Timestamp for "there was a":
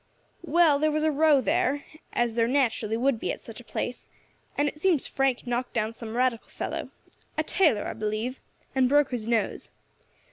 0.79-1.11